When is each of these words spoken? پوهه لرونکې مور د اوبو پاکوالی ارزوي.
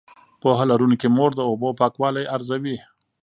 پوهه 0.41 0.63
لرونکې 0.71 1.07
مور 1.15 1.31
د 1.35 1.41
اوبو 1.49 1.69
پاکوالی 1.79 2.25
ارزوي. 2.35 2.77